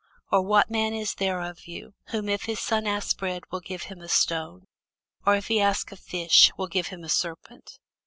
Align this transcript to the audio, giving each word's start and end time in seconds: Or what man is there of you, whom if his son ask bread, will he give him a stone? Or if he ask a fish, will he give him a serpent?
Or 0.31 0.41
what 0.41 0.71
man 0.71 0.95
is 0.95 1.13
there 1.13 1.41
of 1.41 1.67
you, 1.67 1.93
whom 2.07 2.27
if 2.27 2.45
his 2.45 2.59
son 2.59 2.87
ask 2.87 3.15
bread, 3.19 3.43
will 3.51 3.59
he 3.59 3.67
give 3.67 3.83
him 3.83 4.01
a 4.01 4.09
stone? 4.09 4.65
Or 5.27 5.35
if 5.35 5.47
he 5.47 5.61
ask 5.61 5.91
a 5.91 5.95
fish, 5.95 6.51
will 6.57 6.65
he 6.65 6.71
give 6.71 6.87
him 6.87 7.03
a 7.03 7.07
serpent? 7.09 7.77